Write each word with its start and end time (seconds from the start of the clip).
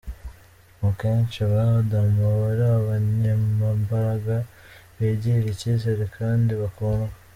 Akenshi 0.87 1.39
ba 1.51 1.61
Adam 1.79 2.13
aba 2.31 2.43
ari 2.51 2.65
abanyembaraga, 2.77 4.35
bigirira 4.97 5.49
icyizere 5.55 6.03
kandi 6.17 6.51
bakundwa. 6.61 7.15